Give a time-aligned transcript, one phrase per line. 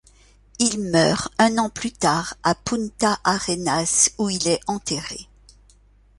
[0.57, 5.29] Il meurt un an plus tard à Punta Arenas où il est enterré.